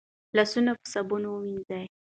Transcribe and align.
لاسونه 0.35 0.71
په 0.79 0.85
صابون 0.93 1.23
ووينځئ 1.25 1.83